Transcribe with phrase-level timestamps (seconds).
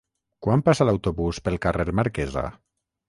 [0.47, 2.47] Quan passa l'autobús pel carrer Marquesa?